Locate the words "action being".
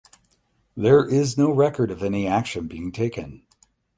2.25-2.91